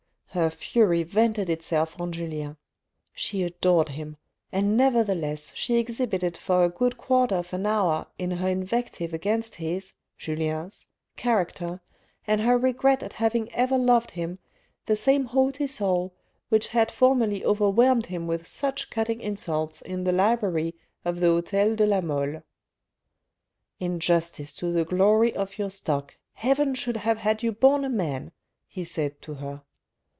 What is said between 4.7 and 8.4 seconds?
nevertheless she exhibited for a good quarter of an hour in